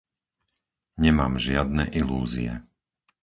[1.03, 2.53] Nemám žiadne ilúzie.